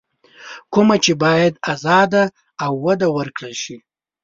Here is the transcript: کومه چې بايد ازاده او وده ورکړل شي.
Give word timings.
کومه 0.73 0.95
چې 1.03 1.11
بايد 1.23 1.53
ازاده 1.73 2.23
او 2.65 2.71
وده 2.85 3.07
ورکړل 3.17 3.53
شي. 3.63 3.77